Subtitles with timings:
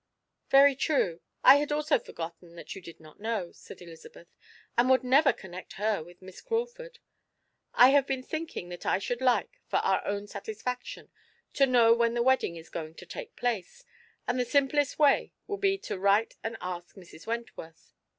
[0.49, 4.29] "Very true; I had also forgotten that you did not know," said Elizabeth,
[4.75, 6.97] "and would never connect her with Miss Crawford.
[7.75, 11.11] I have been thinking that I should like, for our own satisfaction,
[11.53, 13.85] to know when the wedding is going to take place,
[14.27, 17.27] and the simplest way will be to write and ask Mrs.
[17.27, 17.93] Wentworth.